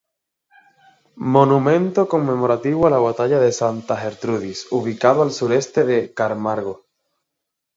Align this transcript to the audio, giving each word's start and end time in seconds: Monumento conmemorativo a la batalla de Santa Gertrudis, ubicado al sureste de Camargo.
Monumento 1.35 2.07
conmemorativo 2.13 2.87
a 2.87 2.89
la 2.89 2.97
batalla 2.97 3.39
de 3.39 3.51
Santa 3.51 3.95
Gertrudis, 3.97 4.65
ubicado 4.71 5.21
al 5.21 5.31
sureste 5.31 5.83
de 5.85 6.11
Camargo. 6.11 6.87